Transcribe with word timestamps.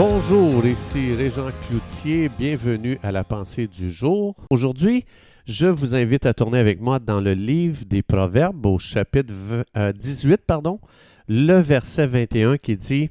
Bonjour, 0.00 0.64
ici 0.64 1.12
Régent 1.12 1.50
Cloutier, 1.66 2.28
bienvenue 2.28 3.00
à 3.02 3.10
la 3.10 3.24
pensée 3.24 3.66
du 3.66 3.90
jour. 3.90 4.36
Aujourd'hui, 4.48 5.04
je 5.44 5.66
vous 5.66 5.92
invite 5.96 6.24
à 6.24 6.34
tourner 6.34 6.60
avec 6.60 6.80
moi 6.80 7.00
dans 7.00 7.20
le 7.20 7.32
livre 7.32 7.84
des 7.84 8.02
Proverbes 8.02 8.64
au 8.64 8.78
chapitre 8.78 9.34
18, 9.74 10.42
pardon, 10.46 10.78
le 11.26 11.58
verset 11.58 12.06
21 12.06 12.58
qui 12.58 12.76
dit 12.76 13.10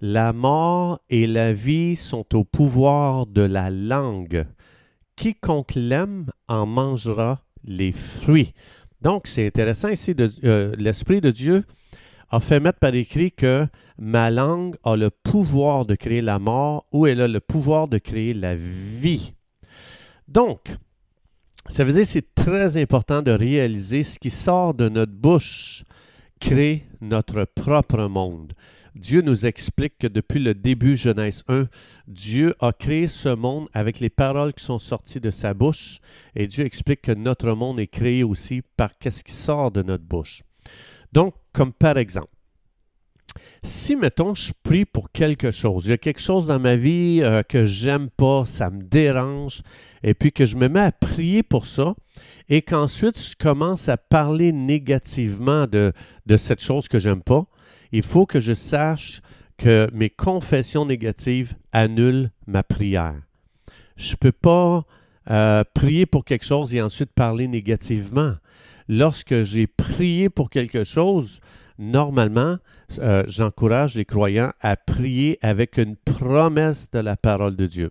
La 0.00 0.32
mort 0.32 1.00
et 1.10 1.26
la 1.26 1.52
vie 1.52 1.96
sont 1.96 2.36
au 2.36 2.44
pouvoir 2.44 3.26
de 3.26 3.42
la 3.42 3.70
langue. 3.70 4.46
Quiconque 5.16 5.74
l'aime 5.74 6.26
en 6.46 6.64
mangera 6.64 7.40
les 7.64 7.90
fruits. 7.90 8.54
Donc, 9.02 9.26
c'est 9.26 9.48
intéressant 9.48 9.88
ici, 9.88 10.14
de, 10.14 10.30
euh, 10.44 10.76
l'Esprit 10.78 11.20
de 11.20 11.32
Dieu 11.32 11.64
a 12.34 12.40
fait 12.40 12.58
mettre 12.58 12.80
par 12.80 12.92
écrit 12.96 13.30
que 13.30 13.64
ma 13.96 14.28
langue 14.28 14.74
a 14.82 14.96
le 14.96 15.10
pouvoir 15.10 15.86
de 15.86 15.94
créer 15.94 16.20
la 16.20 16.40
mort 16.40 16.84
ou 16.90 17.06
elle 17.06 17.20
a 17.20 17.28
le 17.28 17.38
pouvoir 17.38 17.86
de 17.86 17.98
créer 17.98 18.34
la 18.34 18.56
vie. 18.56 19.34
Donc, 20.26 20.76
ça 21.68 21.84
veut 21.84 21.92
dire 21.92 22.02
que 22.02 22.08
c'est 22.08 22.34
très 22.34 22.76
important 22.76 23.22
de 23.22 23.30
réaliser 23.30 24.02
ce 24.02 24.18
qui 24.18 24.30
sort 24.30 24.74
de 24.74 24.88
notre 24.88 25.12
bouche 25.12 25.84
crée 26.40 26.88
notre 27.00 27.44
propre 27.44 28.08
monde. 28.08 28.52
Dieu 28.96 29.22
nous 29.22 29.46
explique 29.46 29.98
que 29.98 30.08
depuis 30.08 30.40
le 30.40 30.54
début, 30.54 30.96
Genèse 30.96 31.44
1, 31.46 31.68
Dieu 32.08 32.56
a 32.58 32.72
créé 32.72 33.06
ce 33.06 33.28
monde 33.28 33.68
avec 33.72 34.00
les 34.00 34.10
paroles 34.10 34.54
qui 34.54 34.64
sont 34.64 34.80
sorties 34.80 35.20
de 35.20 35.30
sa 35.30 35.54
bouche, 35.54 36.00
et 36.34 36.48
Dieu 36.48 36.64
explique 36.64 37.02
que 37.02 37.12
notre 37.12 37.52
monde 37.52 37.78
est 37.78 37.86
créé 37.86 38.24
aussi 38.24 38.62
par 38.76 38.98
qu'est-ce 38.98 39.22
qui 39.22 39.32
sort 39.32 39.70
de 39.70 39.82
notre 39.82 40.04
bouche. 40.04 40.42
Donc, 41.14 41.34
comme 41.52 41.72
par 41.72 41.96
exemple, 41.96 42.28
si, 43.62 43.94
mettons, 43.96 44.34
je 44.34 44.52
prie 44.64 44.84
pour 44.84 45.10
quelque 45.12 45.52
chose, 45.52 45.86
il 45.86 45.90
y 45.90 45.92
a 45.94 45.98
quelque 45.98 46.20
chose 46.20 46.48
dans 46.48 46.58
ma 46.58 46.76
vie 46.76 47.20
euh, 47.22 47.42
que 47.42 47.64
j'aime 47.66 48.10
pas, 48.10 48.44
ça 48.46 48.68
me 48.68 48.82
dérange, 48.82 49.62
et 50.02 50.12
puis 50.12 50.32
que 50.32 50.44
je 50.44 50.56
me 50.56 50.68
mets 50.68 50.80
à 50.80 50.92
prier 50.92 51.44
pour 51.44 51.66
ça, 51.66 51.94
et 52.48 52.62
qu'ensuite 52.62 53.18
je 53.18 53.36
commence 53.36 53.88
à 53.88 53.96
parler 53.96 54.52
négativement 54.52 55.66
de, 55.66 55.92
cette 56.36 56.60
chose 56.60 56.88
que 56.88 56.98
j'aime 56.98 57.22
pas, 57.22 57.46
il 57.92 58.02
faut 58.02 58.26
que 58.26 58.40
je 58.40 58.52
sache 58.52 59.22
que 59.56 59.88
mes 59.92 60.10
confessions 60.10 60.84
négatives 60.84 61.54
annulent 61.72 62.32
ma 62.48 62.64
prière. 62.64 63.14
Je 63.96 64.12
ne 64.12 64.16
peux 64.16 64.32
pas 64.32 64.84
euh, 65.30 65.62
prier 65.74 66.06
pour 66.06 66.24
quelque 66.24 66.44
chose 66.44 66.74
et 66.74 66.82
ensuite 66.82 67.12
parler 67.12 67.46
négativement. 67.46 68.34
Lorsque 68.88 69.42
j'ai 69.42 69.66
prié 69.66 70.28
pour 70.28 70.50
quelque 70.50 70.84
chose, 70.84 71.40
normalement, 71.78 72.58
euh, 72.98 73.24
j'encourage 73.26 73.94
les 73.94 74.04
croyants 74.04 74.52
à 74.60 74.76
prier 74.76 75.38
avec 75.42 75.78
une 75.78 75.96
promesse 75.96 76.90
de 76.90 76.98
la 76.98 77.16
parole 77.16 77.56
de 77.56 77.66
Dieu. 77.66 77.90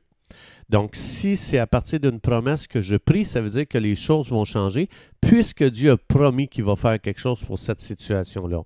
Donc, 0.70 0.96
si 0.96 1.36
c'est 1.36 1.58
à 1.58 1.68
partir 1.68 2.00
d'une 2.00 2.20
promesse 2.20 2.68
que 2.68 2.82
je 2.82 2.96
prie, 2.96 3.26
ça 3.26 3.42
veut 3.42 3.50
dire 3.50 3.68
que 3.68 3.78
les 3.78 3.96
choses 3.96 4.30
vont 4.30 4.46
changer, 4.46 4.90
puisque 5.22 5.64
Dieu 5.64 5.92
a 5.92 5.98
promis 5.98 6.48
qu'il 6.48 6.64
va 6.64 6.76
faire 6.76 7.00
quelque 7.00 7.20
chose 7.20 7.44
pour 7.44 7.60
cette 7.60 7.80
situation-là. 7.80 8.62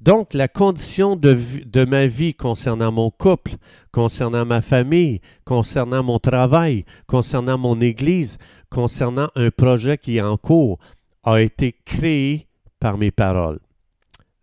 Donc, 0.00 0.32
la 0.32 0.48
condition 0.48 1.14
de, 1.14 1.38
de, 1.66 1.84
ma 1.84 2.06
vie 2.06 2.32
concernant 2.32 2.90
mon 2.90 3.10
couple, 3.10 3.56
concernant 3.92 4.46
ma 4.46 4.62
famille, 4.62 5.20
concernant 5.44 6.02
mon 6.02 6.18
travail, 6.18 6.86
concernant 7.06 7.58
mon 7.58 7.78
Église, 7.82 8.38
concernant 8.70 9.28
un 9.34 9.50
projet 9.50 9.98
qui 9.98 10.16
est 10.16 10.22
en 10.22 10.38
cours, 10.38 10.78
a 11.24 11.40
été 11.40 11.74
créée 11.84 12.48
par 12.78 12.98
mes 12.98 13.10
paroles. 13.10 13.60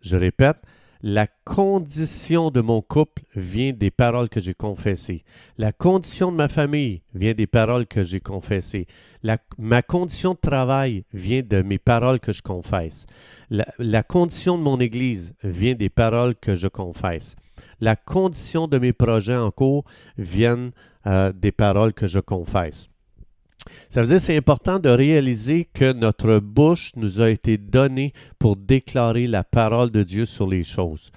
Je 0.00 0.16
répète, 0.16 0.58
la 1.02 1.28
condition 1.44 2.50
de 2.50 2.60
mon 2.60 2.82
couple 2.82 3.22
vient 3.36 3.72
des 3.72 3.90
paroles 3.90 4.28
que 4.28 4.40
j'ai 4.40 4.54
confessées. 4.54 5.22
La 5.56 5.70
condition 5.70 6.32
de 6.32 6.36
ma 6.36 6.48
famille 6.48 7.02
vient 7.14 7.34
des 7.34 7.46
paroles 7.46 7.86
que 7.86 8.02
j'ai 8.02 8.20
confessées. 8.20 8.86
ma 9.58 9.82
condition 9.82 10.34
de 10.34 10.38
travail 10.38 11.04
vient 11.12 11.42
de 11.42 11.62
mes 11.62 11.78
paroles 11.78 12.18
que 12.18 12.32
je 12.32 12.42
confesse. 12.42 13.06
La, 13.50 14.02
condition 14.02 14.58
de 14.58 14.62
mon 14.62 14.80
Église 14.80 15.34
vient 15.44 15.74
des 15.74 15.88
paroles 15.88 16.34
que 16.34 16.56
je 16.56 16.66
confesse. 16.66 17.36
La 17.80 17.94
condition 17.94 18.66
de 18.66 18.78
mes 18.78 18.92
projets 18.92 19.36
en 19.36 19.52
cours 19.52 19.84
vient 20.16 20.70
euh, 21.06 21.32
des 21.32 21.52
paroles 21.52 21.94
que 21.94 22.08
je 22.08 22.18
confesse. 22.18 22.90
Ça 23.90 24.00
veut 24.02 24.08
dire 24.08 24.20
c'est 24.20 24.36
important 24.36 24.78
de 24.78 24.88
réaliser 24.88 25.68
que 25.72 25.92
notre 25.92 26.38
bouche 26.38 26.92
nous 26.96 27.20
a 27.20 27.30
été 27.30 27.58
donnée 27.58 28.12
pour 28.38 28.56
déclarer 28.56 29.26
la 29.26 29.44
parole 29.44 29.90
de 29.90 30.02
Dieu 30.02 30.26
sur 30.26 30.46
les 30.46 30.64
choses. 30.64 31.10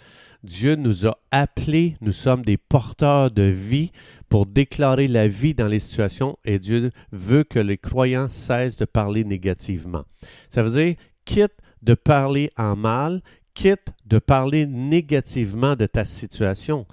Dieu 0.44 0.76
nous 0.76 1.06
a 1.06 1.18
appelés, 1.30 1.98
nous 2.02 2.12
sommes 2.12 2.44
des 2.44 2.58
porteurs 2.58 3.30
de 3.30 3.44
vie 3.44 3.92
pour 4.28 4.48
déclarer 4.48 5.08
la 5.08 5.28
vie 5.28 5.54
dans 5.54 5.68
les 5.68 5.80
situations 5.80 6.38
et 6.46 6.58
Dieu 6.58 6.92
veut 7.12 7.44
que 7.44 7.60
les 7.60 7.78
croyants 7.78 8.30
cessent 8.30 8.78
de 8.78 8.86
parler 8.86 9.24
négativement. 9.24 10.06
Ça 10.50 10.64
veut 10.64 10.72
dire, 10.72 10.96
quitte 11.26 11.54
de 11.84 11.94
parler 11.94 12.50
en 12.58 12.76
mal, 12.76 13.22
quitte 13.54 13.94
de 14.06 14.20
parler 14.20 14.66
négativement 14.66 15.76
de 15.76 15.86
ta 15.86 16.06
situation. 16.06 16.88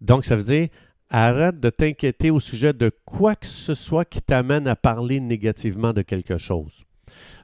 Donc, 0.00 0.24
ça 0.24 0.36
veut 0.36 0.42
dire, 0.42 0.68
Arrête 1.16 1.60
de 1.60 1.70
t'inquiéter 1.70 2.32
au 2.32 2.40
sujet 2.40 2.72
de 2.72 2.90
quoi 3.04 3.36
que 3.36 3.46
ce 3.46 3.72
soit 3.72 4.04
qui 4.04 4.20
t'amène 4.20 4.66
à 4.66 4.74
parler 4.74 5.20
négativement 5.20 5.92
de 5.92 6.02
quelque 6.02 6.38
chose. 6.38 6.82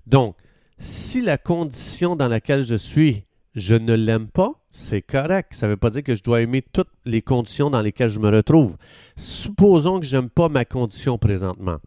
Donc, 0.08 0.34
si 0.80 1.20
la 1.20 1.38
condition 1.38 2.16
dans 2.16 2.26
laquelle 2.26 2.62
je 2.62 2.74
suis, 2.74 3.26
je 3.54 3.76
ne 3.76 3.94
l'aime 3.94 4.26
pas, 4.26 4.54
c'est 4.72 5.02
correct. 5.02 5.54
Ça 5.54 5.66
ne 5.66 5.70
veut 5.70 5.76
pas 5.76 5.90
dire 5.90 6.02
que 6.02 6.16
je 6.16 6.24
dois 6.24 6.40
aimer 6.40 6.62
toutes 6.72 6.90
les 7.04 7.22
conditions 7.22 7.70
dans 7.70 7.80
lesquelles 7.80 8.08
je 8.08 8.18
me 8.18 8.28
retrouve. 8.28 8.76
Supposons 9.14 10.00
que 10.00 10.06
je 10.06 10.16
n'aime 10.16 10.30
pas 10.30 10.48
ma 10.48 10.64
condition 10.64 11.16
présentement. 11.16 11.78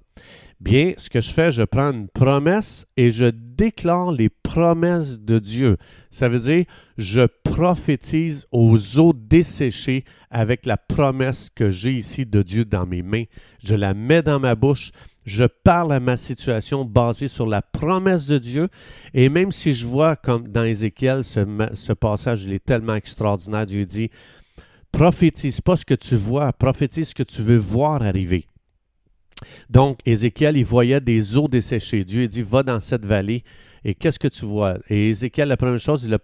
Bien, 0.64 0.94
ce 0.96 1.10
que 1.10 1.20
je 1.20 1.30
fais, 1.30 1.52
je 1.52 1.64
prends 1.64 1.92
une 1.92 2.08
promesse 2.08 2.86
et 2.96 3.10
je 3.10 3.26
déclare 3.26 4.14
les 4.14 4.30
promesses 4.30 5.20
de 5.20 5.38
Dieu. 5.38 5.76
Ça 6.10 6.30
veut 6.30 6.40
dire, 6.40 6.64
je 6.98 7.28
prophétise 7.44 8.46
aux 8.52 8.98
eaux 8.98 9.14
desséchées 9.14 10.06
avec 10.30 10.66
la 10.66 10.78
promesse 10.78 11.50
que 11.54 11.70
j'ai 11.70 11.92
ici 11.92 12.26
de 12.26 12.42
Dieu 12.42 12.64
dans 12.64 12.86
mes 12.86 13.02
mains. 13.02 13.26
Je 13.60 13.76
la 13.76 13.94
mets 13.94 14.22
dans 14.22 14.40
ma 14.40 14.56
bouche. 14.56 14.92
Je 15.26 15.44
parle 15.44 15.92
à 15.92 16.00
ma 16.00 16.16
situation 16.16 16.86
basée 16.86 17.28
sur 17.28 17.46
la 17.46 17.62
promesse 17.62 18.26
de 18.26 18.38
Dieu. 18.38 18.70
Et 19.14 19.28
même 19.28 19.52
si 19.52 19.74
je 19.74 19.86
vois, 19.86 20.16
comme 20.16 20.48
dans 20.48 20.64
Ézéchiel, 20.64 21.26
ce, 21.26 21.94
passage, 21.94 22.46
il 22.46 22.54
est 22.54 22.64
tellement 22.64 22.96
extraordinaire, 22.96 23.66
Dieu 23.66 23.86
dit, 23.86 24.10
prophétise 24.94 25.60
pas 25.60 25.76
ce 25.76 25.84
que 25.84 25.94
tu 25.94 26.16
vois, 26.16 26.54
prophétise 26.54 27.10
ce 27.10 27.16
que 27.16 27.24
tu 27.24 27.42
veux 27.42 27.58
voir 27.58 28.02
arriver. 28.02 28.46
Donc, 29.70 30.00
Ézéchiel, 30.06 30.58
il 30.58 30.66
voyait 30.66 31.02
des 31.02 31.38
eaux 31.38 31.48
desséchées. 31.48 32.04
Dieu 32.04 32.28
dit, 32.28 32.42
va 32.42 32.64
dans 32.64 32.80
cette 32.80 33.06
vallée. 33.06 33.44
Et 33.86 33.96
qu'est-ce 33.96 34.20
que 34.20 34.28
tu 34.28 34.46
vois? 34.46 34.78
Et 34.90 35.10
Ézéchiel, 35.10 35.50
la 35.50 35.58
première 35.58 35.80
chose, 35.80 36.04
il 36.06 36.14
a, 36.14 36.20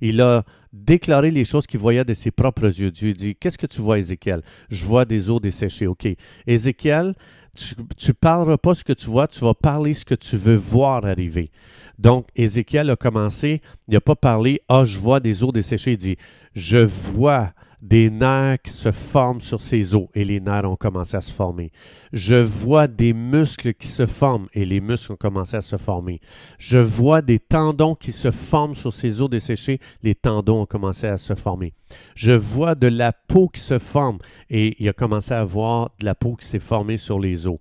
il 0.00 0.20
a 0.20 0.44
déclaré 0.72 1.30
les 1.30 1.44
choses 1.44 1.66
qu'il 1.66 1.80
voyait 1.80 2.04
de 2.04 2.14
ses 2.14 2.30
propres 2.30 2.66
yeux. 2.66 2.90
Dieu 2.90 3.12
dit, 3.14 3.34
qu'est-ce 3.34 3.58
que 3.58 3.66
tu 3.66 3.80
vois, 3.80 3.98
Ézéchiel? 3.98 4.42
Je 4.68 4.84
vois 4.84 5.04
des 5.04 5.30
eaux 5.30 5.40
desséchées. 5.40 5.86
OK. 5.86 6.06
Ézéchiel, 6.46 7.14
tu 7.54 7.74
ne 8.08 8.12
parleras 8.12 8.58
pas 8.58 8.74
ce 8.74 8.84
que 8.84 8.92
tu 8.92 9.06
vois, 9.06 9.26
tu 9.26 9.40
vas 9.40 9.54
parler 9.54 9.94
ce 9.94 10.04
que 10.04 10.14
tu 10.14 10.36
veux 10.36 10.56
voir 10.56 11.04
arriver. 11.06 11.50
Donc, 11.98 12.28
Ézéchiel 12.36 12.90
a 12.90 12.96
commencé, 12.96 13.60
il 13.88 13.94
n'a 13.94 14.00
pas 14.00 14.14
parlé, 14.14 14.60
ah, 14.68 14.84
je 14.84 14.98
vois 14.98 15.18
des 15.18 15.42
eaux 15.42 15.50
desséchées. 15.50 15.92
Il 15.92 15.96
dit, 15.98 16.16
je 16.54 16.78
vois 16.78 17.52
des 17.80 18.10
nerfs 18.10 18.60
qui 18.62 18.70
se 18.70 18.90
forment 18.90 19.40
sur 19.40 19.62
ses 19.62 19.94
os 19.94 20.08
et 20.14 20.24
les 20.24 20.40
nerfs 20.40 20.68
ont 20.68 20.76
commencé 20.76 21.16
à 21.16 21.20
se 21.20 21.32
former. 21.32 21.70
Je 22.12 22.34
vois 22.34 22.88
des 22.88 23.12
muscles 23.12 23.74
qui 23.74 23.86
se 23.86 24.06
forment 24.06 24.48
et 24.52 24.64
les 24.64 24.80
muscles 24.80 25.12
ont 25.12 25.16
commencé 25.16 25.56
à 25.56 25.60
se 25.60 25.76
former. 25.76 26.20
Je 26.58 26.78
vois 26.78 27.22
des 27.22 27.38
tendons 27.38 27.94
qui 27.94 28.12
se 28.12 28.30
forment 28.30 28.74
sur 28.74 28.92
ses 28.94 29.20
os 29.20 29.30
desséchés, 29.30 29.80
les 30.02 30.14
tendons 30.14 30.62
ont 30.62 30.66
commencé 30.66 31.06
à 31.06 31.18
se 31.18 31.34
former. 31.34 31.72
Je 32.14 32.32
vois 32.32 32.74
de 32.74 32.88
la 32.88 33.12
peau 33.12 33.48
qui 33.48 33.60
se 33.60 33.78
forme 33.78 34.18
et 34.50 34.76
il 34.82 34.88
a 34.88 34.92
commencé 34.92 35.32
à 35.32 35.44
voir 35.44 35.90
de 36.00 36.04
la 36.04 36.14
peau 36.14 36.34
qui 36.36 36.46
s'est 36.46 36.58
formée 36.58 36.96
sur 36.96 37.20
les 37.20 37.46
os. 37.46 37.58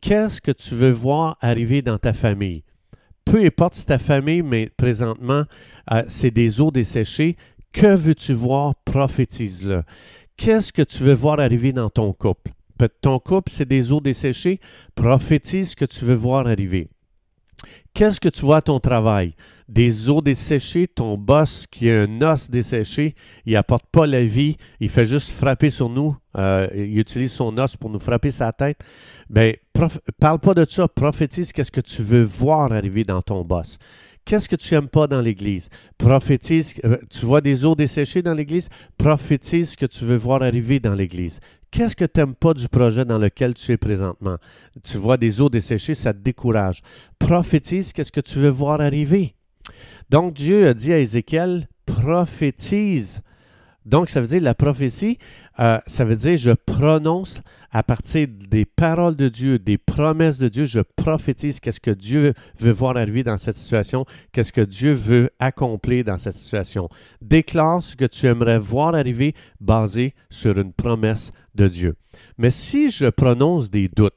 Qu'est-ce 0.00 0.40
que 0.40 0.52
tu 0.52 0.74
veux 0.74 0.92
voir 0.92 1.38
arriver 1.40 1.82
dans 1.82 1.98
ta 1.98 2.12
famille? 2.12 2.64
Peu 3.24 3.44
importe 3.44 3.74
si 3.74 3.84
ta 3.84 3.98
famille, 3.98 4.42
mais 4.42 4.70
présentement, 4.76 5.44
euh, 5.90 6.04
c'est 6.06 6.30
des 6.30 6.60
os 6.60 6.72
desséchés, 6.72 7.36
que 7.76 7.94
veux-tu 7.94 8.32
voir? 8.32 8.74
Prophétise-le. 8.86 9.82
Qu'est-ce 10.38 10.72
que 10.72 10.80
tu 10.80 11.02
veux 11.02 11.12
voir 11.12 11.40
arriver 11.40 11.74
dans 11.74 11.90
ton 11.90 12.14
couple? 12.14 12.52
Ton 13.02 13.18
couple, 13.18 13.52
c'est 13.52 13.68
des 13.68 13.92
eaux 13.92 14.00
desséchées. 14.00 14.60
Prophétise 14.94 15.70
ce 15.70 15.76
que 15.76 15.84
tu 15.84 16.06
veux 16.06 16.14
voir 16.14 16.46
arriver. 16.46 16.88
Qu'est-ce 17.92 18.18
que 18.18 18.30
tu 18.30 18.42
vois 18.42 18.58
à 18.58 18.62
ton 18.62 18.80
travail? 18.80 19.34
Des 19.68 20.08
eaux 20.08 20.22
desséchées, 20.22 20.86
ton 20.86 21.18
boss 21.18 21.66
qui 21.70 21.90
a 21.90 22.02
un 22.02 22.22
os 22.22 22.50
desséché, 22.50 23.14
il 23.44 23.54
n'apporte 23.54 23.86
pas 23.90 24.06
la 24.06 24.24
vie, 24.24 24.56
il 24.80 24.88
fait 24.88 25.06
juste 25.06 25.30
frapper 25.30 25.70
sur 25.70 25.88
nous, 25.88 26.16
euh, 26.38 26.68
il 26.74 26.98
utilise 26.98 27.32
son 27.32 27.56
os 27.58 27.76
pour 27.76 27.90
nous 27.90 27.98
frapper 27.98 28.30
sa 28.30 28.52
tête. 28.52 28.78
Ben, 29.28 29.54
parle 30.20 30.38
pas 30.38 30.54
de 30.54 30.64
ça, 30.64 30.86
prophétise 30.88 31.52
qu'est-ce 31.52 31.72
que 31.72 31.80
tu 31.80 32.02
veux 32.02 32.22
voir 32.22 32.72
arriver 32.72 33.02
dans 33.02 33.22
ton 33.22 33.44
boss. 33.44 33.78
Qu'est-ce 34.26 34.48
que 34.48 34.56
tu 34.56 34.74
n'aimes 34.74 34.88
pas 34.88 35.06
dans 35.06 35.20
l'Église? 35.22 35.70
Prophétise. 35.96 36.74
euh, 36.84 36.98
Tu 37.08 37.24
vois 37.24 37.40
des 37.40 37.64
eaux 37.64 37.76
desséchées 37.76 38.22
dans 38.22 38.34
l'Église? 38.34 38.68
Prophétise 38.98 39.70
ce 39.70 39.76
que 39.76 39.86
tu 39.86 40.04
veux 40.04 40.16
voir 40.16 40.42
arriver 40.42 40.80
dans 40.80 40.94
l'Église. 40.94 41.38
Qu'est-ce 41.70 41.94
que 41.94 42.04
tu 42.04 42.18
n'aimes 42.18 42.34
pas 42.34 42.52
du 42.52 42.68
projet 42.68 43.04
dans 43.04 43.18
lequel 43.18 43.54
tu 43.54 43.70
es 43.70 43.76
présentement? 43.76 44.36
Tu 44.82 44.96
vois 44.96 45.16
des 45.16 45.40
eaux 45.40 45.48
desséchées, 45.48 45.94
ça 45.94 46.12
te 46.12 46.18
décourage. 46.18 46.82
Prophétise 47.20 47.92
qu'est-ce 47.92 48.10
que 48.12 48.20
tu 48.20 48.38
veux 48.40 48.48
voir 48.48 48.80
arriver. 48.80 49.34
Donc 50.10 50.34
Dieu 50.34 50.66
a 50.68 50.74
dit 50.74 50.92
à 50.92 50.98
Ézéchiel, 50.98 51.68
prophétise. 51.86 53.22
Donc 53.86 54.10
ça 54.10 54.20
veut 54.20 54.26
dire 54.26 54.42
la 54.42 54.54
prophétie, 54.54 55.16
euh, 55.60 55.78
ça 55.86 56.04
veut 56.04 56.16
dire 56.16 56.36
je 56.36 56.50
prononce 56.50 57.40
à 57.70 57.84
partir 57.84 58.26
des 58.50 58.64
paroles 58.64 59.14
de 59.14 59.28
Dieu, 59.28 59.60
des 59.60 59.78
promesses 59.78 60.38
de 60.38 60.48
Dieu, 60.48 60.64
je 60.64 60.80
prophétise 60.80 61.60
qu'est-ce 61.60 61.78
que 61.78 61.92
Dieu 61.92 62.34
veut 62.58 62.72
voir 62.72 62.96
arriver 62.96 63.22
dans 63.22 63.38
cette 63.38 63.56
situation, 63.56 64.04
qu'est-ce 64.32 64.52
que 64.52 64.60
Dieu 64.60 64.92
veut 64.92 65.30
accomplir 65.38 66.02
dans 66.02 66.18
cette 66.18 66.34
situation. 66.34 66.88
Déclare 67.22 67.82
ce 67.82 67.94
que 67.94 68.06
tu 68.06 68.26
aimerais 68.26 68.58
voir 68.58 68.96
arriver 68.96 69.34
basé 69.60 70.14
sur 70.30 70.58
une 70.58 70.72
promesse 70.72 71.32
de 71.54 71.68
Dieu. 71.68 71.94
Mais 72.38 72.50
si 72.50 72.90
je 72.90 73.06
prononce 73.06 73.70
des 73.70 73.88
doutes, 73.88 74.15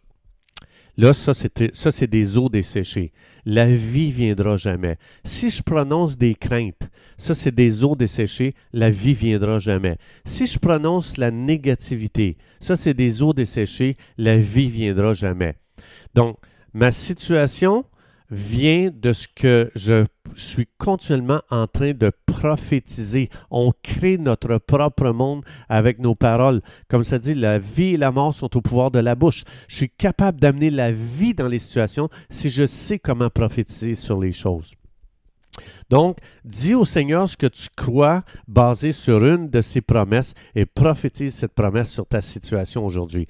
Là, 1.00 1.14
ça, 1.14 1.34
c'est 1.34 2.10
des 2.10 2.38
eaux 2.38 2.50
desséchées. 2.50 3.14
La 3.46 3.74
vie 3.74 4.12
viendra 4.12 4.58
jamais. 4.58 4.98
Si 5.24 5.50
je 5.50 5.64
prononce 5.64 6.18
des 6.18 6.36
craintes, 6.36 6.90
ça, 7.18 7.34
c'est 7.34 7.56
des 7.56 7.86
eaux 7.86 7.96
desséchées. 7.96 8.54
La 8.74 8.90
vie 8.90 9.14
viendra 9.14 9.60
jamais. 9.60 9.96
Si 10.26 10.46
je 10.46 10.60
prononce 10.60 11.16
la 11.16 11.32
négativité, 11.32 12.36
ça, 12.60 12.76
c'est 12.76 12.94
des 12.94 13.24
eaux 13.24 13.32
desséchées. 13.32 13.96
La 14.18 14.40
vie 14.40 14.70
viendra 14.70 15.14
jamais. 15.14 15.56
Donc, 16.16 16.38
ma 16.74 16.92
situation 16.92 17.86
vient 18.32 18.92
de 18.94 19.14
ce 19.14 19.28
que 19.28 19.72
je 19.76 20.06
suis 20.36 20.68
continuellement 20.78 21.42
en 21.50 21.68
train 21.68 21.94
de 21.94 22.12
prophétiser. 22.26 23.30
On 23.50 23.74
crée 23.84 24.18
notre 24.18 24.58
propre 24.58 25.10
monde 25.12 25.44
avec 25.68 26.00
nos 26.00 26.16
paroles. 26.16 26.62
Comme 26.88 27.04
ça 27.04 27.20
dit, 27.20 27.34
la 27.34 27.60
vie 27.60 27.96
et 27.96 27.98
la 27.98 28.12
mort 28.12 28.34
sont 28.34 28.56
au 28.56 28.62
pouvoir 28.62 28.92
de 28.92 29.00
la 29.00 29.16
bouche. 29.16 29.44
Je 29.68 29.76
suis 29.76 29.90
capable 29.90 30.40
d'amener 30.40 30.70
la 30.70 30.92
vie 30.92 31.34
dans 31.34 31.48
les 31.48 31.60
situations 31.60 32.10
si 32.30 32.50
je 32.50 32.66
sais 32.66 33.00
comment 33.00 33.30
prophétiser 33.30 33.96
sur 33.96 34.20
les 34.20 34.32
choses. 34.32 34.74
Donc, 35.90 36.18
dis 36.46 36.76
au 36.76 36.86
Seigneur 36.86 37.28
ce 37.30 37.36
que 37.36 37.48
tu 37.48 37.68
crois 37.76 38.24
basé 38.48 38.92
sur 38.92 39.26
une 39.26 39.50
de 39.50 39.62
ses 39.62 39.82
promesses 39.82 40.34
et 40.56 40.66
prophétise 40.66 41.34
cette 41.34 41.54
promesse 41.54 41.90
sur 41.90 42.06
ta 42.06 42.22
situation 42.22 42.86
aujourd'hui. 42.86 43.28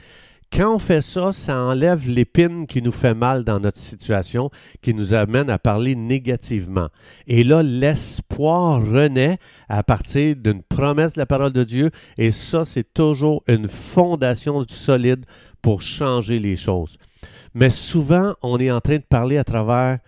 Quand 0.52 0.76
on 0.76 0.80
fait 0.80 1.02
ça, 1.02 1.32
ça 1.32 1.62
enlève 1.62 2.08
l'épine 2.08 2.66
qui 2.66 2.82
nous 2.82 2.92
fait 2.92 3.14
mal 3.14 3.44
dans 3.44 3.60
notre 3.60 3.78
situation, 3.78 4.50
qui 4.82 4.96
nous 4.96 5.14
amène 5.14 5.50
à 5.50 5.60
parler 5.60 5.96
négativement. 5.96 6.90
Et 7.28 7.44
là, 7.44 7.62
l'espoir 7.62 8.82
renaît 8.82 9.38
à 9.68 9.84
partir 9.84 10.36
d'une 10.36 10.64
promesse 10.64 11.14
de 11.14 11.20
la 11.20 11.28
parole 11.28 11.54
de 11.54 11.64
Dieu, 11.64 11.92
et 12.18 12.32
ça, 12.32 12.66
c'est 12.66 12.94
toujours 12.94 13.44
une 13.48 13.68
fondation 13.68 14.66
solide 14.68 15.26
pour 15.62 15.84
changer 15.84 16.40
les 16.40 16.56
choses. 16.56 16.98
Mais 17.54 17.70
souvent, 17.70 18.34
on 18.42 18.58
est 18.60 18.72
en 18.72 18.82
train 18.82 18.98
de 18.98 19.04
parler 19.04 19.38
à 19.38 19.44
travers 19.44 20.00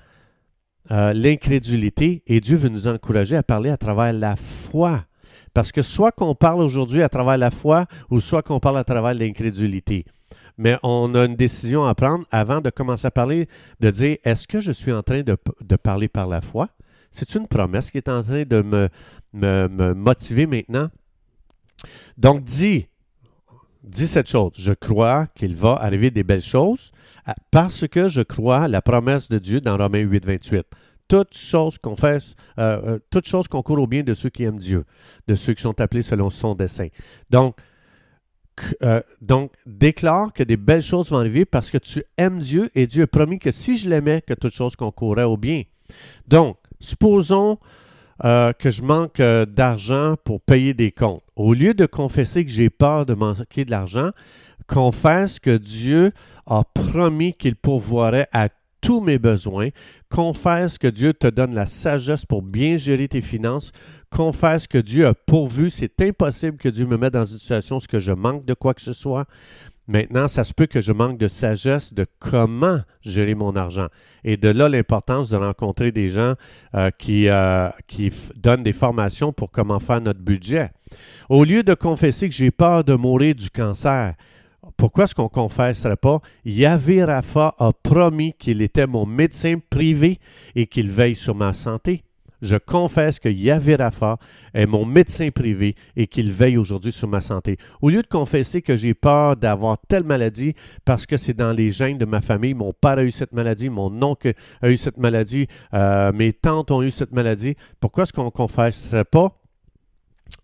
euh, 0.90 1.14
l'incrédulité, 1.14 2.24
et 2.26 2.42
Dieu 2.42 2.58
veut 2.58 2.70
nous 2.70 2.88
encourager 2.88 3.36
à 3.36 3.44
parler 3.44 3.70
à 3.70 3.78
travers 3.78 4.12
la 4.12 4.36
foi. 4.36 5.06
Parce 5.54 5.72
que 5.72 5.82
soit 5.82 6.12
qu'on 6.12 6.36
parle 6.36 6.62
aujourd'hui 6.62 7.02
à 7.04 7.10
travers 7.10 7.38
la 7.38 7.52
foi, 7.52 7.86
ou 8.10 8.22
soit 8.22 8.42
qu'on 8.42 8.60
parle 8.60 8.78
à 8.78 8.84
travers 8.84 9.14
l'incrédulité. 9.14 10.06
Mais 10.58 10.78
on 10.84 11.16
a 11.16 11.26
une 11.26 11.36
décision 11.36 11.86
à 11.86 11.96
prendre 11.96 12.26
avant 12.32 12.62
de 12.62 12.70
commencer 12.70 13.08
à 13.08 13.12
parler, 13.12 13.48
de 13.80 13.90
dire, 13.90 14.18
est-ce 14.24 14.48
que 14.48 14.60
je 14.60 14.72
suis 14.72 14.92
en 14.92 15.04
train 15.04 15.24
de, 15.24 15.76
parler 15.76 16.08
par 16.08 16.28
la 16.28 16.42
foi? 16.42 16.70
C'est 17.12 17.36
une 17.36 17.48
promesse 17.48 17.92
qui 17.92 17.98
est 17.98 18.10
en 18.10 18.24
train 18.24 18.44
de 18.44 18.90
me 19.34 19.94
motiver 19.94 20.46
maintenant. 20.46 20.90
Donc, 22.18 22.44
dis, 22.44 22.88
dis 23.84 24.08
cette 24.08 24.30
chose. 24.30 24.52
Je 24.56 24.74
crois 24.74 25.28
qu'il 25.28 25.56
va 25.56 25.74
arriver 25.74 26.12
des 26.12 26.24
belles 26.24 26.42
choses 26.42 26.92
ah, 27.26 27.36
parce 27.52 27.88
que 27.88 28.10
je 28.10 28.22
crois 28.22 28.68
la 28.68 28.82
promesse 28.82 29.30
de 29.30 29.38
Dieu 29.38 29.62
dans 29.62 29.78
Romains 29.78 30.00
8, 30.00 30.26
28. 30.26 30.66
Toute 31.12 31.36
chose 31.36 31.78
qu'on 31.78 31.98
fait, 31.98 32.24
euh, 32.58 32.98
euh, 33.14 33.72
au 33.76 33.88
bien 33.88 34.02
de 34.02 34.14
ceux 34.14 34.30
qui 34.30 34.44
aiment 34.46 34.60
Dieu, 34.60 34.86
de 35.28 35.36
ceux 35.36 35.54
qui 35.54 35.62
sont 35.62 35.82
appelés 35.82 36.04
selon 36.04 36.30
son 36.30 36.56
dessein. 36.56 36.88
Donc, 37.30 37.58
euh, 38.82 39.02
donc, 39.20 39.52
déclare 39.66 40.32
que 40.32 40.42
des 40.42 40.56
belles 40.56 40.82
choses 40.82 41.10
vont 41.10 41.18
arriver 41.18 41.44
parce 41.44 41.70
que 41.70 41.78
tu 41.80 42.02
aimes 42.16 42.40
Dieu 42.40 42.70
et 42.76 42.88
Dieu 42.88 43.04
a 43.04 43.08
promis 43.08 43.40
que 43.40 43.52
si 43.52 43.76
je 43.76 43.90
l'aimais, 43.90 44.24
que 44.26 44.34
toute 44.34 44.54
chose 44.54 44.78
concourait 44.78 45.26
au 45.26 45.36
bien. 45.36 45.64
Donc, 46.30 46.56
supposons 46.80 47.58
que 48.24 48.70
je 48.70 48.82
manque 48.82 49.22
d'argent 49.22 50.16
pour 50.24 50.40
payer 50.40 50.74
des 50.74 50.94
comptes. 50.94 51.24
Au 51.36 51.54
lieu 51.54 51.74
de 51.74 51.86
confesser 51.86 52.46
que 52.46 52.52
j'ai 52.52 52.70
peur 52.70 53.06
de 53.06 53.16
manquer 53.16 53.66
de 53.66 53.72
l'argent, 53.72 54.12
confesse 54.66 55.40
que 55.40 55.58
Dieu 55.58 56.14
a 56.46 56.64
promis 56.64 57.34
qu'il 57.34 57.58
pourvoirait 57.58 58.30
à 58.32 58.48
tous 58.82 59.00
mes 59.00 59.20
besoins. 59.20 59.70
Confesse 60.10 60.78
que 60.78 60.88
Dieu 60.88 61.14
te 61.14 61.28
donne 61.28 61.54
la 61.54 61.68
sagesse 61.68 62.26
pour 62.26 62.42
bien 62.42 62.78
gérer 62.78 63.08
tes 63.08 63.22
finances. 63.22 63.72
Confesse 64.10 64.68
que 64.68 64.80
Dieu 64.80 65.08
a 65.08 65.14
pourvu. 65.14 65.70
C'est 65.70 66.02
impossible 66.02 66.58
que 66.58 66.70
Dieu 66.70 66.86
me 66.86 66.98
mette 66.98 67.14
dans 67.14 67.26
une 67.26 67.38
situation 67.38 67.78
où 67.78 68.00
je 68.00 68.12
manque 68.12 68.46
de 68.46 68.54
quoi 68.54 68.74
que 68.74 68.82
ce 68.82 68.94
soit. 68.94 69.26
Maintenant, 69.88 70.28
ça 70.28 70.44
se 70.44 70.54
peut 70.54 70.68
que 70.68 70.80
je 70.80 70.94
manque 70.94 71.18
de 71.18 71.28
sagesse 71.28 71.94
de 71.94 72.06
comment 72.20 72.80
gérer 73.02 73.36
mon 73.36 73.56
argent. 73.56 73.88
Et 74.24 74.38
de 74.38 74.48
là 74.48 74.70
l'importance 74.70 75.30
de 75.30 75.36
rencontrer 75.36 75.92
des 75.92 76.10
gens 76.10 76.36
euh, 76.76 76.92
qui, 76.98 77.28
euh, 77.28 77.70
qui 77.88 78.12
donnent 78.36 78.64
des 78.64 78.74
formations 78.74 79.34
pour 79.34 79.52
comment 79.52 79.80
faire 79.80 80.00
notre 80.00 80.22
budget. 80.22 80.72
Au 81.30 81.44
lieu 81.44 81.64
de 81.64 81.74
confesser 81.74 82.30
que 82.30 82.36
j'ai 82.36 82.52
peur 82.52 82.84
de 82.84 82.94
mourir 82.94 83.36
du 83.36 83.50
cancer, 83.50 84.14
pourquoi 84.78 85.06
est-ce 85.06 85.16
qu'on 85.16 85.24
ne 85.24 85.28
confesserait 85.30 85.98
pas? 85.98 86.22
Yahvé 86.46 87.02
a 87.02 87.22
promis 87.84 88.34
qu'il 88.34 88.62
était 88.62 88.88
mon 88.88 89.06
médecin 89.06 89.56
privé 89.70 90.20
et 90.56 90.68
qu'il 90.68 90.92
veille 90.92 91.16
sur 91.16 91.36
ma 91.36 91.54
santé. 91.54 92.04
Je 92.42 92.56
confesse 92.56 93.20
que 93.20 93.30
Yahvé 93.30 93.78
est 94.54 94.66
mon 94.66 94.84
médecin 94.84 95.30
privé 95.30 95.76
et 95.96 96.08
qu'il 96.08 96.32
veille 96.32 96.58
aujourd'hui 96.58 96.92
sur 96.92 97.08
ma 97.08 97.22
santé. 97.22 97.58
Au 97.82 97.90
lieu 97.90 98.02
de 98.02 98.08
confesser 98.08 98.64
que 98.64 98.76
j'ai 98.78 98.96
peur 98.96 99.36
d'avoir 99.38 99.78
telle 99.88 100.04
maladie 100.04 100.56
parce 100.84 101.06
que 101.06 101.18
c'est 101.18 101.36
dans 101.36 101.54
les 101.54 101.70
gènes 101.70 102.00
de 102.00 102.06
ma 102.06 102.22
famille, 102.22 102.56
mon 102.56 102.74
père 102.74 102.98
a 102.98 103.04
eu 103.04 103.12
cette 103.12 103.34
maladie, 103.34 103.70
mon 103.70 104.02
oncle 104.02 104.34
a 104.62 104.70
eu 104.72 104.76
cette 104.76 104.98
maladie, 104.98 105.48
euh, 105.76 106.12
mes 106.14 106.34
tantes 106.34 106.72
ont 106.72 106.82
eu 106.82 106.90
cette 106.90 107.12
maladie, 107.12 107.56
pourquoi 107.80 108.04
est-ce 108.04 108.14
qu'on 108.14 108.26
ne 108.26 108.30
confesserait 108.30 109.06
pas? 109.06 109.41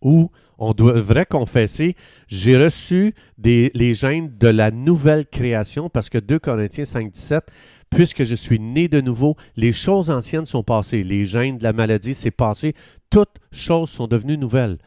Ou 0.01 0.31
on 0.57 0.73
devrait 0.73 1.25
confesser, 1.25 1.95
j'ai 2.27 2.57
reçu 2.57 3.13
des, 3.37 3.71
les 3.73 3.93
gènes 3.93 4.35
de 4.37 4.47
la 4.47 4.71
nouvelle 4.71 5.25
création 5.25 5.89
parce 5.89 6.09
que 6.09 6.17
2 6.17 6.39
Corinthiens 6.39 6.85
5, 6.85 7.11
17, 7.11 7.43
puisque 7.89 8.23
je 8.23 8.35
suis 8.35 8.59
né 8.59 8.87
de 8.87 9.01
nouveau, 9.01 9.35
les 9.55 9.71
choses 9.71 10.09
anciennes 10.09 10.45
sont 10.45 10.63
passées, 10.63 11.03
les 11.03 11.25
gènes 11.25 11.59
de 11.59 11.63
la 11.63 11.73
maladie, 11.73 12.13
c'est 12.13 12.31
passé, 12.31 12.73
toutes 13.09 13.37
choses 13.51 13.89
sont 13.89 14.07
devenues 14.07 14.37
nouvelles. 14.37 14.77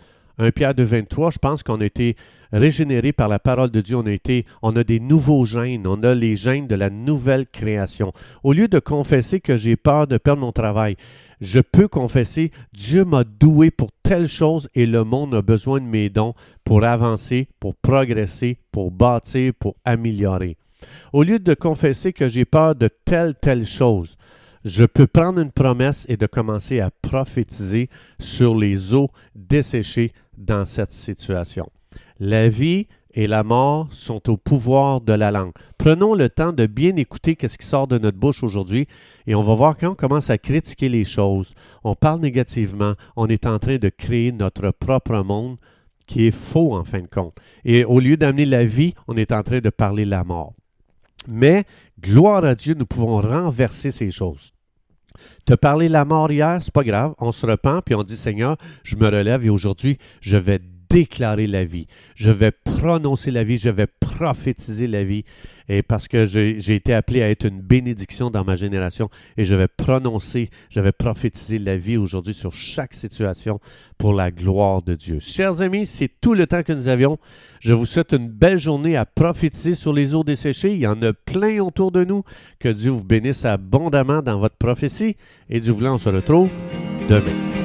1 0.40 0.50
Pierre 0.52 0.74
2, 0.74 0.82
23, 0.82 1.30
je 1.30 1.38
pense 1.38 1.62
qu'on 1.62 1.80
a 1.80 1.84
été 1.84 2.16
régénéré 2.52 3.12
par 3.12 3.28
la 3.28 3.38
parole 3.38 3.70
de 3.70 3.80
Dieu, 3.80 3.96
on 3.96 4.06
a, 4.06 4.16
on 4.62 4.74
a 4.74 4.84
des 4.84 4.98
nouveaux 4.98 5.44
gènes, 5.44 5.86
on 5.86 6.02
a 6.02 6.14
les 6.14 6.34
gènes 6.34 6.66
de 6.66 6.74
la 6.74 6.88
nouvelle 6.88 7.46
création. 7.46 8.12
Au 8.42 8.52
lieu 8.52 8.66
de 8.66 8.78
confesser 8.78 9.40
que 9.40 9.56
j'ai 9.56 9.76
peur 9.76 10.06
de 10.06 10.16
perdre 10.16 10.40
mon 10.40 10.52
travail, 10.52 10.96
je 11.40 11.60
peux 11.60 11.88
confesser, 11.88 12.50
Dieu 12.72 13.04
m'a 13.04 13.24
doué 13.24 13.70
pour 13.70 13.90
telle 14.02 14.26
chose 14.26 14.68
et 14.74 14.86
le 14.86 15.04
monde 15.04 15.34
a 15.34 15.42
besoin 15.42 15.80
de 15.80 15.86
mes 15.86 16.08
dons 16.08 16.34
pour 16.64 16.84
avancer, 16.84 17.48
pour 17.60 17.74
progresser, 17.74 18.58
pour 18.72 18.90
bâtir, 18.90 19.52
pour 19.58 19.76
améliorer. 19.84 20.56
Au 21.12 21.22
lieu 21.22 21.38
de 21.38 21.54
confesser 21.54 22.12
que 22.12 22.28
j'ai 22.28 22.44
peur 22.44 22.74
de 22.74 22.88
telle, 23.04 23.34
telle 23.34 23.66
chose, 23.66 24.16
je 24.64 24.84
peux 24.84 25.06
prendre 25.06 25.40
une 25.40 25.52
promesse 25.52 26.06
et 26.08 26.16
de 26.16 26.26
commencer 26.26 26.80
à 26.80 26.90
prophétiser 26.90 27.88
sur 28.18 28.54
les 28.56 28.94
eaux 28.94 29.10
desséchées 29.34 30.12
dans 30.36 30.64
cette 30.64 30.92
situation. 30.92 31.70
La 32.18 32.48
vie 32.48 32.86
et 33.12 33.26
la 33.26 33.42
mort 33.42 33.88
sont 33.92 34.30
au 34.30 34.36
pouvoir 34.36 35.00
de 35.00 35.12
la 35.12 35.30
langue. 35.30 35.52
Prenons 35.78 36.14
le 36.14 36.28
temps 36.28 36.52
de 36.52 36.66
bien 36.66 36.94
écouter 36.96 37.36
ce 37.40 37.56
qui 37.56 37.66
sort 37.66 37.88
de 37.88 37.98
notre 37.98 38.18
bouche 38.18 38.42
aujourd'hui 38.42 38.86
et 39.26 39.34
on 39.34 39.42
va 39.42 39.54
voir 39.54 39.76
quand 39.76 39.90
on 39.90 39.94
commence 39.94 40.30
à 40.30 40.38
critiquer 40.38 40.88
les 40.88 41.04
choses, 41.04 41.54
on 41.82 41.94
parle 41.94 42.20
négativement, 42.20 42.94
on 43.16 43.26
est 43.26 43.46
en 43.46 43.58
train 43.58 43.78
de 43.78 43.88
créer 43.88 44.32
notre 44.32 44.70
propre 44.70 45.22
monde 45.22 45.56
qui 46.06 46.26
est 46.26 46.36
faux 46.36 46.74
en 46.74 46.84
fin 46.84 47.00
de 47.00 47.06
compte. 47.06 47.36
Et 47.64 47.84
au 47.84 48.00
lieu 48.00 48.16
d'amener 48.16 48.44
la 48.44 48.64
vie, 48.64 48.94
on 49.08 49.16
est 49.16 49.32
en 49.32 49.42
train 49.42 49.60
de 49.60 49.70
parler 49.70 50.04
la 50.04 50.24
mort. 50.24 50.54
Mais, 51.28 51.64
gloire 52.00 52.44
à 52.44 52.54
Dieu, 52.54 52.74
nous 52.74 52.86
pouvons 52.86 53.20
renverser 53.20 53.90
ces 53.90 54.10
choses. 54.10 54.52
Te 55.44 55.54
parler 55.54 55.88
la 55.88 56.04
mort 56.04 56.30
hier, 56.30 56.60
c'est 56.62 56.72
pas 56.72 56.84
grave. 56.84 57.14
On 57.18 57.32
se 57.32 57.44
repent 57.44 57.82
puis 57.84 57.94
on 57.94 58.02
dit 58.02 58.16
Seigneur, 58.16 58.56
je 58.84 58.96
me 58.96 59.06
relève 59.06 59.44
et 59.44 59.50
aujourd'hui, 59.50 59.98
je 60.20 60.36
vais 60.36 60.60
déclarer 60.90 61.46
la 61.46 61.64
vie. 61.64 61.86
Je 62.16 62.30
vais 62.30 62.50
prononcer 62.50 63.30
la 63.30 63.44
vie. 63.44 63.56
Je 63.56 63.70
vais 63.70 63.86
prophétiser 63.86 64.86
la 64.86 65.04
vie. 65.04 65.24
Et 65.68 65.82
parce 65.82 66.08
que 66.08 66.26
j'ai 66.26 66.74
été 66.74 66.92
appelé 66.92 67.22
à 67.22 67.30
être 67.30 67.46
une 67.46 67.60
bénédiction 67.60 68.28
dans 68.28 68.44
ma 68.44 68.56
génération 68.56 69.08
et 69.36 69.44
je 69.44 69.54
vais 69.54 69.68
prononcer, 69.68 70.50
je 70.68 70.80
vais 70.80 70.90
prophétiser 70.90 71.60
la 71.60 71.76
vie 71.76 71.96
aujourd'hui 71.96 72.34
sur 72.34 72.52
chaque 72.52 72.92
situation 72.92 73.60
pour 73.96 74.12
la 74.12 74.32
gloire 74.32 74.82
de 74.82 74.96
Dieu. 74.96 75.20
Chers 75.20 75.60
amis, 75.60 75.86
c'est 75.86 76.10
tout 76.20 76.34
le 76.34 76.48
temps 76.48 76.64
que 76.64 76.72
nous 76.72 76.88
avions. 76.88 77.18
Je 77.60 77.72
vous 77.72 77.86
souhaite 77.86 78.12
une 78.12 78.28
belle 78.28 78.58
journée 78.58 78.96
à 78.96 79.06
prophétiser 79.06 79.76
sur 79.76 79.92
les 79.92 80.12
eaux 80.12 80.24
desséchées. 80.24 80.74
Il 80.74 80.80
y 80.80 80.88
en 80.88 81.00
a 81.02 81.12
plein 81.12 81.60
autour 81.60 81.92
de 81.92 82.02
nous. 82.02 82.24
Que 82.58 82.68
Dieu 82.68 82.90
vous 82.90 83.04
bénisse 83.04 83.44
abondamment 83.44 84.22
dans 84.22 84.40
votre 84.40 84.56
prophétie. 84.56 85.16
Et 85.48 85.60
du 85.60 85.70
voulant, 85.70 85.94
on 85.94 85.98
se 85.98 86.08
retrouve 86.08 86.50
demain. 87.08 87.59